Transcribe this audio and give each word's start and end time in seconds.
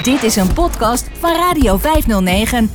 Dit 0.00 0.22
is 0.22 0.36
een 0.36 0.52
podcast 0.52 1.08
van 1.12 1.30
Radio 1.30 1.76
509. 1.76 2.70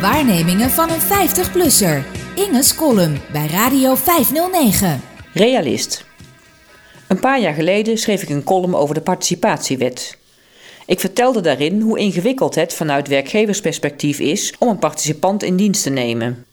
Waarnemingen 0.00 0.70
van 0.70 0.90
een 0.90 1.00
50-plusser. 1.00 2.04
Inge's 2.34 2.74
column 2.74 3.20
bij 3.32 3.46
Radio 3.46 3.94
509. 3.94 5.00
Realist. 5.32 6.04
Een 7.08 7.20
paar 7.20 7.40
jaar 7.40 7.54
geleden 7.54 7.98
schreef 7.98 8.22
ik 8.22 8.28
een 8.28 8.44
column 8.44 8.74
over 8.74 8.94
de 8.94 9.00
participatiewet. 9.00 10.18
Ik 10.86 11.00
vertelde 11.00 11.40
daarin 11.40 11.80
hoe 11.80 11.98
ingewikkeld 11.98 12.54
het 12.54 12.74
vanuit 12.74 13.08
werkgeversperspectief 13.08 14.18
is 14.18 14.54
om 14.58 14.68
een 14.68 14.78
participant 14.78 15.42
in 15.42 15.56
dienst 15.56 15.82
te 15.82 15.90
nemen. 15.90 16.44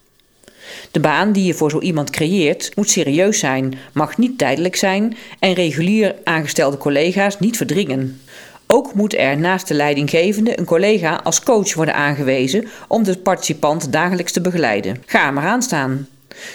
De 0.92 1.00
baan 1.00 1.32
die 1.32 1.46
je 1.46 1.54
voor 1.54 1.70
zo 1.70 1.80
iemand 1.80 2.10
creëert 2.10 2.72
moet 2.76 2.90
serieus 2.90 3.40
zijn, 3.40 3.78
mag 3.94 4.18
niet 4.18 4.38
tijdelijk 4.38 4.76
zijn 4.76 5.18
en 5.40 5.54
regulier 5.54 6.16
aangestelde 6.24 6.78
collega's 6.78 7.40
niet 7.40 7.58
verdringen. 7.58 8.22
Ook 8.68 8.94
moet 8.94 9.18
er 9.18 9.38
naast 9.38 9.68
de 9.68 9.74
leidinggevende 9.74 10.60
een 10.60 10.66
collega 10.66 11.20
als 11.24 11.44
coach 11.44 11.74
worden 11.74 11.96
aangewezen 11.96 12.68
om 12.88 13.04
de 13.04 13.18
participant 13.18 13.92
dagelijks 13.92 14.32
te 14.32 14.42
begeleiden. 14.42 15.04
Ga 15.06 15.32
maar 15.32 15.46
aan 15.46 15.62
staan. 15.62 16.08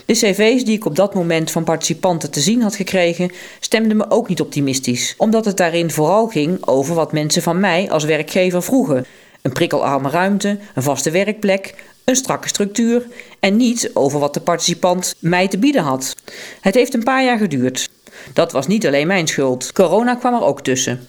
De 0.06 0.12
cv's 0.12 0.64
die 0.64 0.76
ik 0.76 0.84
op 0.84 0.96
dat 0.96 1.14
moment 1.14 1.50
van 1.50 1.64
participanten 1.64 2.30
te 2.30 2.40
zien 2.40 2.62
had 2.62 2.76
gekregen, 2.76 3.30
stemden 3.60 3.96
me 3.96 4.10
ook 4.10 4.28
niet 4.28 4.40
optimistisch, 4.40 5.14
omdat 5.16 5.44
het 5.44 5.56
daarin 5.56 5.90
vooral 5.90 6.26
ging 6.26 6.66
over 6.66 6.94
wat 6.94 7.12
mensen 7.12 7.42
van 7.42 7.60
mij 7.60 7.90
als 7.90 8.04
werkgever 8.04 8.62
vroegen: 8.62 9.06
een 9.42 9.52
prikkelarme 9.52 10.10
ruimte, 10.10 10.58
een 10.74 10.82
vaste 10.82 11.10
werkplek, 11.10 11.74
een 12.04 12.16
strakke 12.16 12.48
structuur 12.48 13.06
en 13.40 13.56
niet 13.56 13.90
over 13.94 14.18
wat 14.18 14.34
de 14.34 14.40
participant 14.40 15.14
mij 15.18 15.48
te 15.48 15.58
bieden 15.58 15.82
had. 15.82 16.14
Het 16.60 16.74
heeft 16.74 16.94
een 16.94 17.02
paar 17.02 17.24
jaar 17.24 17.38
geduurd. 17.38 17.88
Dat 18.32 18.52
was 18.52 18.66
niet 18.66 18.86
alleen 18.86 19.06
mijn 19.06 19.26
schuld. 19.26 19.72
Corona 19.72 20.14
kwam 20.14 20.34
er 20.34 20.44
ook 20.44 20.60
tussen. 20.60 21.08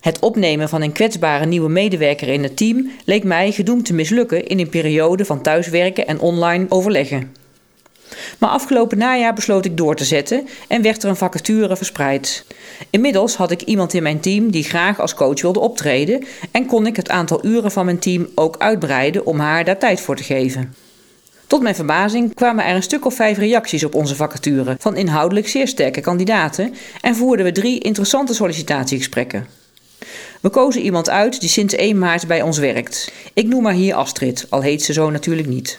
Het 0.00 0.18
opnemen 0.18 0.68
van 0.68 0.82
een 0.82 0.92
kwetsbare 0.92 1.46
nieuwe 1.46 1.68
medewerker 1.68 2.28
in 2.28 2.42
het 2.42 2.56
team 2.56 2.90
leek 3.04 3.24
mij 3.24 3.52
gedoemd 3.52 3.84
te 3.84 3.94
mislukken 3.94 4.46
in 4.46 4.58
een 4.58 4.68
periode 4.68 5.24
van 5.24 5.42
thuiswerken 5.42 6.06
en 6.06 6.20
online 6.20 6.66
overleggen. 6.68 7.43
Maar 8.38 8.50
afgelopen 8.50 8.98
najaar 8.98 9.34
besloot 9.34 9.64
ik 9.64 9.76
door 9.76 9.96
te 9.96 10.04
zetten 10.04 10.48
en 10.68 10.82
werd 10.82 11.02
er 11.02 11.08
een 11.08 11.16
vacature 11.16 11.76
verspreid. 11.76 12.44
Inmiddels 12.90 13.36
had 13.36 13.50
ik 13.50 13.62
iemand 13.62 13.94
in 13.94 14.02
mijn 14.02 14.20
team 14.20 14.50
die 14.50 14.64
graag 14.64 15.00
als 15.00 15.14
coach 15.14 15.42
wilde 15.42 15.60
optreden 15.60 16.24
en 16.50 16.66
kon 16.66 16.86
ik 16.86 16.96
het 16.96 17.10
aantal 17.10 17.44
uren 17.44 17.70
van 17.70 17.84
mijn 17.84 17.98
team 17.98 18.28
ook 18.34 18.58
uitbreiden 18.58 19.26
om 19.26 19.38
haar 19.38 19.64
daar 19.64 19.78
tijd 19.78 20.00
voor 20.00 20.16
te 20.16 20.22
geven. 20.22 20.74
Tot 21.46 21.62
mijn 21.62 21.74
verbazing 21.74 22.34
kwamen 22.34 22.64
er 22.64 22.74
een 22.74 22.82
stuk 22.82 23.04
of 23.04 23.14
vijf 23.14 23.38
reacties 23.38 23.84
op 23.84 23.94
onze 23.94 24.16
vacature 24.16 24.76
van 24.78 24.96
inhoudelijk 24.96 25.48
zeer 25.48 25.68
sterke 25.68 26.00
kandidaten 26.00 26.74
en 27.00 27.16
voerden 27.16 27.44
we 27.44 27.52
drie 27.52 27.78
interessante 27.78 28.34
sollicitatiegesprekken. 28.34 29.46
We 30.40 30.48
kozen 30.48 30.82
iemand 30.82 31.10
uit 31.10 31.40
die 31.40 31.48
sinds 31.48 31.74
1 31.74 31.98
maart 31.98 32.26
bij 32.26 32.42
ons 32.42 32.58
werkt. 32.58 33.12
Ik 33.34 33.46
noem 33.46 33.64
haar 33.64 33.74
hier 33.74 33.94
Astrid, 33.94 34.46
al 34.48 34.60
heet 34.60 34.82
ze 34.82 34.92
zo 34.92 35.10
natuurlijk 35.10 35.48
niet. 35.48 35.78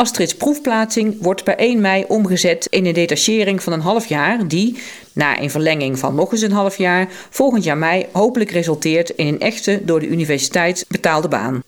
Astrid's 0.00 0.34
proefplaatsing 0.34 1.16
wordt 1.20 1.44
per 1.44 1.56
1 1.56 1.80
mei 1.80 2.04
omgezet 2.08 2.66
in 2.70 2.86
een 2.86 2.92
detachering 2.92 3.62
van 3.62 3.72
een 3.72 3.80
half 3.80 4.06
jaar, 4.06 4.48
die, 4.48 4.78
na 5.12 5.40
een 5.40 5.50
verlenging 5.50 5.98
van 5.98 6.14
nog 6.14 6.32
eens 6.32 6.42
een 6.42 6.52
half 6.52 6.76
jaar, 6.76 7.08
volgend 7.30 7.64
jaar 7.64 7.78
mei 7.78 8.06
hopelijk 8.12 8.50
resulteert 8.50 9.10
in 9.10 9.26
een 9.26 9.40
echte 9.40 9.84
door 9.84 10.00
de 10.00 10.06
universiteit 10.06 10.84
betaalde 10.88 11.28
baan. 11.28 11.62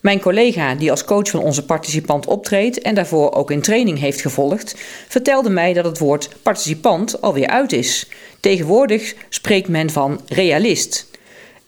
Mijn 0.00 0.20
collega, 0.20 0.74
die 0.74 0.90
als 0.90 1.04
coach 1.04 1.30
van 1.30 1.40
onze 1.40 1.64
participant 1.64 2.26
optreedt 2.26 2.82
en 2.82 2.94
daarvoor 2.94 3.32
ook 3.32 3.50
in 3.50 3.62
training 3.62 3.98
heeft 3.98 4.20
gevolgd, 4.20 4.74
vertelde 5.08 5.50
mij 5.50 5.72
dat 5.72 5.84
het 5.84 5.98
woord 5.98 6.28
participant 6.42 7.20
alweer 7.22 7.48
uit 7.48 7.72
is. 7.72 8.08
Tegenwoordig 8.40 9.14
spreekt 9.28 9.68
men 9.68 9.90
van 9.90 10.20
realist. 10.26 11.06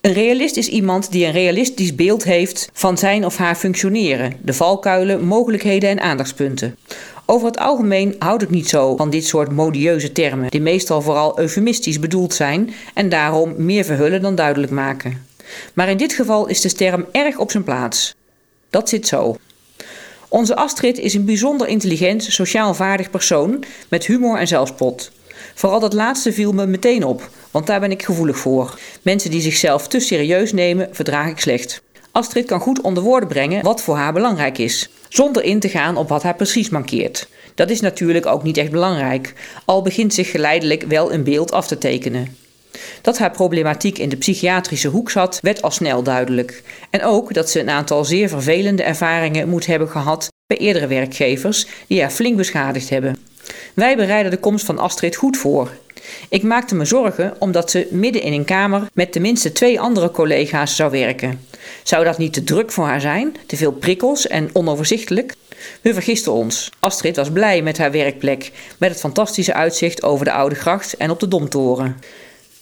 Een 0.07 0.13
realist 0.13 0.57
is 0.57 0.69
iemand 0.69 1.13
die 1.13 1.27
een 1.27 1.33
realistisch 1.33 1.95
beeld 1.95 2.25
heeft 2.25 2.71
van 2.73 2.99
zijn 2.99 3.25
of 3.25 3.37
haar 3.37 3.55
functioneren, 3.55 4.33
de 4.43 4.53
valkuilen, 4.53 5.25
mogelijkheden 5.25 5.91
en 5.91 6.01
aandachtspunten. 6.01 6.77
Over 7.25 7.47
het 7.47 7.59
algemeen 7.59 8.15
houd 8.19 8.43
ik 8.43 8.51
niet 8.51 8.69
zo 8.69 8.97
van 8.97 9.11
dit 9.11 9.27
soort 9.27 9.53
modieuze 9.53 10.13
termen, 10.13 10.51
die 10.51 10.61
meestal 10.61 11.03
vooral 11.03 11.39
eufemistisch 11.39 11.99
bedoeld 11.99 12.35
zijn 12.35 12.75
en 12.95 13.09
daarom 13.09 13.55
meer 13.57 13.85
verhullen 13.85 14.23
dan 14.23 14.35
duidelijk 14.35 14.73
maken. 14.73 15.27
Maar 15.75 15.89
in 15.89 15.97
dit 15.97 16.13
geval 16.13 16.47
is 16.47 16.61
de 16.61 16.73
term 16.73 17.07
erg 17.13 17.39
op 17.39 17.51
zijn 17.51 17.65
plaats. 17.65 18.15
Dat 18.71 18.89
zit 18.89 19.07
zo. 19.07 19.37
Onze 20.29 20.57
Astrid 20.57 20.99
is 20.99 21.15
een 21.15 21.25
bijzonder 21.25 21.69
intelligent, 21.69 22.23
sociaal 22.23 22.75
vaardig 22.75 23.11
persoon 23.11 23.65
met 23.89 24.07
humor 24.07 24.39
en 24.39 24.49
zelfspot. 24.49 25.11
Vooral 25.55 25.81
dat 25.81 25.93
laatste 25.93 26.33
viel 26.33 26.53
me 26.53 26.67
meteen 26.67 27.05
op, 27.05 27.31
want 27.51 27.67
daar 27.67 27.81
ben 27.81 27.91
ik 27.91 28.03
gevoelig 28.03 28.39
voor. 28.39 28.79
Mensen 29.03 29.31
die 29.31 29.41
zichzelf 29.41 29.89
te 29.89 30.01
serieus 30.01 30.53
nemen, 30.53 30.89
verdraag 30.93 31.29
ik 31.31 31.39
slecht. 31.39 31.83
Astrid 32.13 32.47
kan 32.47 32.61
goed 32.61 32.81
onder 32.81 33.03
woorden 33.03 33.29
brengen 33.29 33.63
wat 33.63 33.83
voor 33.83 33.97
haar 33.97 34.13
belangrijk 34.13 34.59
is, 34.59 34.89
zonder 35.09 35.43
in 35.43 35.61
te 35.61 35.69
gaan 35.69 35.97
op 35.97 36.09
wat 36.09 36.23
haar 36.23 36.35
precies 36.35 36.69
mankeert. 36.69 37.29
Dat 37.55 37.71
is 37.71 37.81
natuurlijk 37.81 38.27
ook 38.27 38.43
niet 38.43 38.57
echt 38.57 38.71
belangrijk, 38.71 39.33
al 39.65 39.83
begint 39.83 40.15
zich 40.15 40.31
geleidelijk 40.31 40.83
wel 40.83 41.13
een 41.13 41.25
beeld 41.25 41.53
af 41.53 41.67
te 41.67 41.79
tekenen. 41.79 42.37
Dat 43.03 43.19
haar 43.19 43.31
problematiek 43.31 43.99
in 43.99 44.09
de 44.09 44.17
psychiatrische 44.17 44.89
hoek 44.89 45.11
zat, 45.11 45.39
werd 45.43 45.63
al 45.63 45.71
snel 45.71 46.03
duidelijk. 46.03 46.63
En 46.91 47.05
ook 47.05 47.35
dat 47.35 47.51
ze 47.51 47.61
een 47.61 47.71
aantal 47.71 48.05
zeer 48.05 48.29
vervelende 48.29 48.83
ervaringen 48.83 49.49
moet 49.49 49.67
hebben 49.67 49.89
gehad 49.89 50.29
bij 50.47 50.57
eerdere 50.57 50.87
werkgevers 50.87 51.67
die 51.87 52.01
haar 52.01 52.11
flink 52.11 52.37
beschadigd 52.37 52.89
hebben. 52.89 53.19
Wij 53.75 53.97
bereiden 53.97 54.31
de 54.31 54.39
komst 54.39 54.65
van 54.65 54.79
Astrid 54.79 55.17
goed 55.17 55.37
voor. 55.37 55.71
Ik 56.29 56.43
maakte 56.43 56.75
me 56.75 56.85
zorgen 56.85 57.35
omdat 57.39 57.71
ze 57.71 57.89
midden 57.91 58.23
in 58.23 58.33
een 58.33 58.45
kamer 58.45 58.83
met 58.93 59.13
tenminste 59.13 59.53
twee 59.53 59.81
andere 59.81 60.11
collega's 60.11 60.77
zou 60.77 60.91
werken. 60.91 61.47
Zou 61.83 62.05
dat 62.05 62.19
niet 62.19 62.33
te 62.33 62.45
druk 62.45 62.73
voor 62.73 62.87
haar 62.87 63.01
zijn? 63.01 63.37
Te 63.47 63.57
veel 63.57 63.73
prikkels 63.73 64.27
en 64.27 64.51
onoverzichtelijk? 64.53 65.35
We 65.81 65.93
vergisten 65.93 66.33
ons. 66.33 66.71
Astrid 66.81 67.17
was 67.17 67.31
blij 67.31 67.63
met 67.63 67.79
haar 67.79 67.91
werkplek, 67.91 68.51
met 68.79 68.91
het 68.91 69.01
fantastische 69.01 69.55
uitzicht 69.55 70.03
over 70.03 70.25
de 70.25 70.33
Oude 70.33 70.55
Gracht 70.55 70.97
en 70.97 71.11
op 71.11 71.21
de 71.21 71.29
Domtoren. 71.29 71.97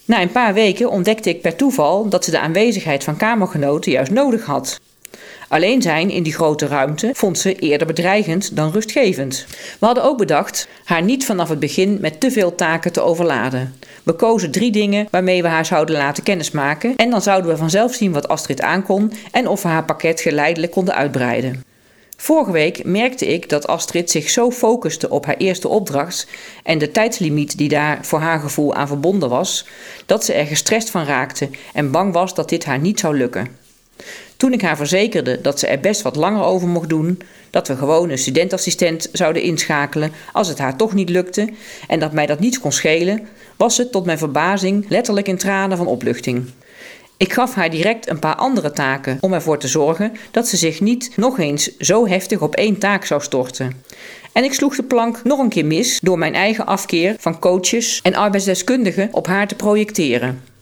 Na 0.05 0.23
een 0.23 0.33
paar 0.33 0.55
weken 0.55 0.91
ontdekte 0.91 1.28
ik 1.28 1.41
per 1.41 1.56
toeval 1.56 2.09
dat 2.09 2.25
ze 2.25 2.31
de 2.31 2.39
aanwezigheid 2.39 3.05
van 3.05 3.17
kamergenoten 3.17 3.93
juist 3.93 4.11
nodig 4.11 4.44
had. 4.44 4.81
Alleen 5.49 5.83
zijn 5.83 6.11
in 6.11 6.23
die 6.23 6.33
grote 6.33 6.67
ruimte 6.67 7.11
vond 7.13 7.39
ze 7.39 7.55
eerder 7.55 7.87
bedreigend 7.87 8.57
dan 8.57 8.73
rustgevend. 8.73 9.47
We 9.79 9.87
hadden 9.87 10.05
ook 10.05 10.19
bedacht 10.19 10.69
haar 10.85 11.03
niet 11.03 11.25
vanaf 11.25 11.49
het 11.49 11.59
begin 11.59 11.99
met 12.01 12.21
te 12.21 12.31
veel 12.31 12.55
taken 12.55 12.93
te 12.93 13.01
overladen. 13.01 13.75
We 14.03 14.13
kozen 14.13 14.51
drie 14.51 14.73
dingen 14.73 15.09
waarmee 15.11 15.43
we 15.43 15.49
haar 15.49 15.67
zouden 15.67 15.97
laten 15.97 16.23
kennismaken 16.23 16.97
en 16.97 17.11
dan 17.11 17.23
zouden 17.23 17.51
we 17.51 17.57
vanzelf 17.57 17.95
zien 17.95 18.13
wat 18.13 18.29
Astrid 18.29 18.61
aankon 18.61 19.13
en 19.33 19.49
of 19.49 19.63
we 19.63 19.69
haar 19.69 19.85
pakket 19.85 20.21
geleidelijk 20.21 20.73
konden 20.73 20.95
uitbreiden. 20.95 21.63
Vorige 22.17 22.53
week 22.53 22.85
merkte 22.85 23.27
ik 23.27 23.49
dat 23.49 23.67
Astrid 23.67 24.11
zich 24.11 24.31
zo 24.31 24.51
focuste 24.51 25.11
op 25.11 25.27
haar 25.27 25.37
eerste 25.37 25.69
opdracht 25.69 26.27
en 26.63 26.79
de 26.79 26.91
tijdslimiet 26.91 27.59
die 27.59 27.69
daar 27.69 27.99
voor 28.03 28.21
haar 28.21 28.41
gevoel 28.41 28.75
aan 28.75 28.87
verbonden 28.87 29.29
was, 29.29 29.67
dat 30.07 30.25
ze 30.25 30.33
er 30.33 30.47
gestrest 30.47 30.91
van 30.91 31.05
raakte 31.05 31.49
en 31.73 31.91
bang 31.91 32.13
was 32.13 32.35
dat 32.35 32.49
dit 32.49 32.65
haar 32.65 32.79
niet 32.79 33.01
zou 33.01 33.17
lukken. 33.17 33.64
Toen 34.44 34.53
ik 34.53 34.62
haar 34.62 34.77
verzekerde 34.77 35.41
dat 35.41 35.59
ze 35.59 35.66
er 35.66 35.81
best 35.81 36.03
wat 36.03 36.16
langer 36.16 36.44
over 36.44 36.69
mocht 36.69 36.88
doen, 36.88 37.21
dat 37.50 37.69
we 37.69 37.77
gewoon 37.77 38.10
een 38.10 38.19
studentassistent 38.19 39.09
zouden 39.12 39.43
inschakelen 39.43 40.12
als 40.32 40.49
het 40.49 40.59
haar 40.59 40.77
toch 40.77 40.94
niet 40.94 41.09
lukte 41.09 41.49
en 41.88 42.00
dat 42.00 42.12
mij 42.12 42.27
dat 42.27 42.41
niets 42.41 42.60
kon 42.60 42.72
schelen, 42.72 43.28
was 43.56 43.75
ze 43.75 43.91
tot 43.91 44.05
mijn 44.05 44.19
verbazing 44.19 44.87
letterlijk 44.88 45.28
in 45.28 45.37
tranen 45.37 45.77
van 45.77 45.87
opluchting. 45.87 46.44
Ik 47.16 47.32
gaf 47.32 47.55
haar 47.55 47.71
direct 47.71 48.09
een 48.09 48.19
paar 48.19 48.34
andere 48.34 48.71
taken 48.71 49.19
om 49.21 49.32
ervoor 49.32 49.59
te 49.59 49.69
zorgen 49.69 50.12
dat 50.31 50.49
ze 50.49 50.56
zich 50.56 50.81
niet 50.81 51.12
nog 51.16 51.38
eens 51.38 51.76
zo 51.76 52.06
heftig 52.06 52.41
op 52.41 52.55
één 52.55 52.78
taak 52.78 53.05
zou 53.05 53.22
storten. 53.22 53.82
En 54.32 54.44
ik 54.44 54.55
sloeg 54.55 54.76
de 54.76 54.82
plank 54.82 55.25
nog 55.25 55.38
een 55.38 55.49
keer 55.49 55.66
mis 55.66 56.00
door 56.00 56.19
mijn 56.19 56.34
eigen 56.34 56.66
afkeer 56.66 57.16
van 57.19 57.38
coaches 57.38 58.00
en 58.03 58.15
arbeidsdeskundigen 58.15 59.09
op 59.12 59.26
haar 59.26 59.47
te 59.47 59.55
projecteren. 59.55 60.53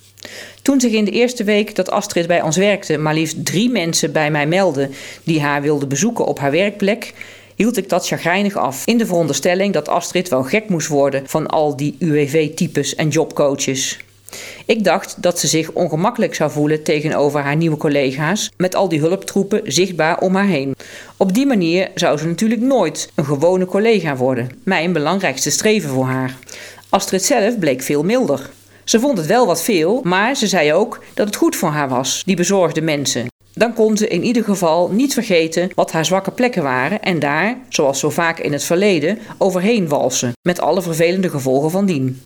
Toen 0.62 0.80
zich 0.80 0.92
in 0.92 1.04
de 1.04 1.10
eerste 1.10 1.44
week 1.44 1.74
dat 1.74 1.90
Astrid 1.90 2.26
bij 2.26 2.42
ons 2.42 2.56
werkte 2.56 2.98
maar 2.98 3.14
liefst 3.14 3.44
drie 3.44 3.70
mensen 3.70 4.12
bij 4.12 4.30
mij 4.30 4.46
meldden 4.46 4.90
die 5.24 5.40
haar 5.40 5.62
wilden 5.62 5.88
bezoeken 5.88 6.24
op 6.24 6.38
haar 6.38 6.50
werkplek, 6.50 7.14
hield 7.54 7.76
ik 7.76 7.88
dat 7.88 8.06
chagrijnig 8.06 8.56
af. 8.56 8.82
In 8.86 8.98
de 8.98 9.06
veronderstelling 9.06 9.72
dat 9.72 9.88
Astrid 9.88 10.28
wel 10.28 10.42
gek 10.42 10.68
moest 10.68 10.88
worden 10.88 11.22
van 11.26 11.46
al 11.46 11.76
die 11.76 11.96
UWV-types 11.98 12.94
en 12.94 13.08
jobcoaches. 13.08 13.98
Ik 14.66 14.84
dacht 14.84 15.22
dat 15.22 15.38
ze 15.38 15.46
zich 15.46 15.72
ongemakkelijk 15.72 16.34
zou 16.34 16.50
voelen 16.50 16.82
tegenover 16.82 17.40
haar 17.40 17.56
nieuwe 17.56 17.76
collega's 17.76 18.50
met 18.56 18.74
al 18.74 18.88
die 18.88 19.00
hulptroepen 19.00 19.60
zichtbaar 19.64 20.18
om 20.18 20.34
haar 20.34 20.46
heen. 20.46 20.74
Op 21.16 21.34
die 21.34 21.46
manier 21.46 21.90
zou 21.94 22.18
ze 22.18 22.26
natuurlijk 22.26 22.60
nooit 22.60 23.12
een 23.14 23.24
gewone 23.24 23.64
collega 23.64 24.16
worden, 24.16 24.50
mijn 24.64 24.92
belangrijkste 24.92 25.50
streven 25.50 25.90
voor 25.90 26.06
haar. 26.06 26.36
Astrid 26.88 27.24
zelf 27.24 27.58
bleek 27.58 27.82
veel 27.82 28.02
milder. 28.02 28.50
Ze 28.84 29.00
vond 29.00 29.18
het 29.18 29.26
wel 29.26 29.46
wat 29.46 29.62
veel, 29.62 30.00
maar 30.02 30.34
ze 30.34 30.46
zei 30.46 30.72
ook 30.72 31.04
dat 31.14 31.26
het 31.26 31.36
goed 31.36 31.56
voor 31.56 31.68
haar 31.68 31.88
was, 31.88 32.22
die 32.26 32.36
bezorgde 32.36 32.82
mensen. 32.82 33.26
Dan 33.54 33.74
kon 33.74 33.96
ze 33.96 34.08
in 34.08 34.24
ieder 34.24 34.44
geval 34.44 34.88
niet 34.88 35.14
vergeten 35.14 35.70
wat 35.74 35.92
haar 35.92 36.04
zwakke 36.04 36.30
plekken 36.30 36.62
waren 36.62 37.02
en 37.02 37.18
daar, 37.18 37.58
zoals 37.68 38.00
zo 38.00 38.10
vaak 38.10 38.38
in 38.38 38.52
het 38.52 38.64
verleden, 38.64 39.18
overheen 39.38 39.88
walsen, 39.88 40.32
met 40.48 40.60
alle 40.60 40.82
vervelende 40.82 41.30
gevolgen 41.30 41.70
van 41.70 41.86
dien. 41.86 42.22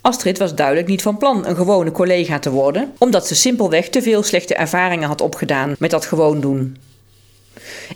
Astrid 0.00 0.38
was 0.38 0.54
duidelijk 0.54 0.88
niet 0.88 1.02
van 1.02 1.18
plan 1.18 1.46
een 1.46 1.56
gewone 1.56 1.92
collega 1.92 2.38
te 2.38 2.50
worden, 2.50 2.92
omdat 2.98 3.26
ze 3.26 3.34
simpelweg 3.34 3.88
te 3.88 4.02
veel 4.02 4.22
slechte 4.22 4.54
ervaringen 4.54 5.08
had 5.08 5.20
opgedaan 5.20 5.74
met 5.78 5.90
dat 5.90 6.06
gewoon 6.06 6.40
doen. 6.40 6.76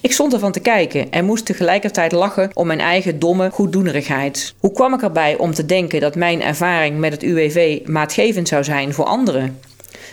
Ik 0.00 0.12
stond 0.12 0.33
ervan 0.33 0.53
te 0.53 0.61
kijken 0.61 1.11
en 1.11 1.25
moest 1.25 1.47
tegelijkertijd 1.47 2.12
lachen 2.12 2.50
om 2.55 2.67
mijn 2.67 2.81
eigen 2.81 3.19
domme 3.19 3.50
goeddoenerigheid. 3.50 4.55
Hoe 4.59 4.73
kwam 4.73 4.94
ik 4.94 5.03
erbij 5.03 5.37
om 5.37 5.55
te 5.55 5.67
denken 5.67 6.00
dat 6.00 6.15
mijn 6.15 6.43
ervaring 6.43 6.99
met 6.99 7.12
het 7.12 7.23
UWV 7.23 7.81
maatgevend 7.87 8.49
zou 8.49 8.65
zijn 8.65 8.94
voor 8.94 9.05
anderen? 9.05 9.59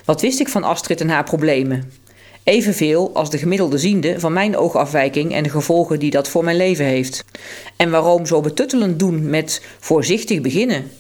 Wat 0.06 0.22
wist 0.22 0.40
ik 0.40 0.50
van 0.50 0.64
Astrid 0.64 1.02
en 1.02 1.10
haar 1.10 1.24
problemen? 1.24 1.92
Evenveel 2.44 3.12
als 3.14 3.30
de 3.30 3.38
gemiddelde 3.38 3.78
ziende 3.78 4.20
van 4.20 4.34
mijn 4.34 4.58
oogafwijking 4.58 5.34
en 5.34 5.44
de 5.44 5.50
gevolgen 5.50 6.00
die 6.00 6.12
dat 6.12 6.28
voor 6.28 6.44
mijn 6.44 6.58
leven 6.58 6.86
heeft. 6.86 7.24
En 7.76 7.92
waarom 7.92 8.26
zo 8.26 8.42
betuttelend 8.42 9.00
doen 9.00 9.30
met 9.30 9.62
voorzichtig 9.80 10.42
beginnen? 10.42 10.92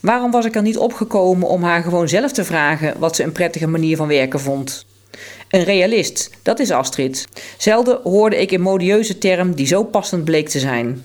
Waarom 0.00 0.30
was 0.30 0.44
ik 0.44 0.54
er 0.54 0.62
niet 0.62 0.78
opgekomen 0.78 1.48
om 1.48 1.62
haar 1.62 1.82
gewoon 1.82 2.08
zelf 2.08 2.32
te 2.32 2.44
vragen 2.44 2.94
wat 2.98 3.16
ze 3.16 3.22
een 3.22 3.32
prettige 3.32 3.66
manier 3.66 3.96
van 3.96 4.08
werken 4.08 4.40
vond? 4.40 4.86
Een 5.48 5.64
realist, 5.64 6.30
dat 6.42 6.58
is 6.58 6.70
Astrid. 6.70 7.24
Zelden 7.56 8.00
hoorde 8.02 8.40
ik 8.40 8.50
een 8.50 8.60
modieuze 8.60 9.18
term 9.18 9.54
die 9.54 9.66
zo 9.66 9.84
passend 9.84 10.24
bleek 10.24 10.48
te 10.48 10.58
zijn. 10.58 11.04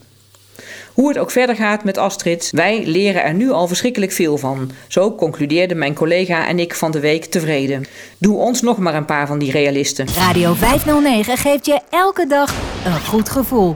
Hoe 0.94 1.07
het 1.07 1.18
ook 1.18 1.31
verder 1.31 1.56
gaat 1.56 1.83
met 1.83 1.98
Astrid, 1.98 2.50
wij 2.51 2.86
leren 2.86 3.24
er 3.24 3.33
nu 3.33 3.51
al 3.51 3.68
verschrikkelijk 3.68 4.12
veel 4.12 4.38
van. 4.38 4.71
Zo 4.88 5.15
concludeerden 5.15 5.77
mijn 5.77 5.94
collega 5.94 6.48
en 6.48 6.60
ik 6.60 6.75
van 6.75 6.92
de 6.92 7.00
week 7.00 7.25
tevreden. 7.25 7.86
Doe 8.18 8.38
ons 8.38 8.62
nog 8.62 8.77
maar 8.77 8.95
een 8.95 9.06
paar 9.06 9.27
van 9.27 9.39
die 9.39 9.51
realisten. 9.51 10.07
Radio 10.15 10.54
509 10.54 11.38
geeft 11.38 11.65
je 11.65 11.80
elke 11.89 12.27
dag 12.27 12.54
een 12.86 13.06
goed 13.06 13.30
gevoel. 13.30 13.75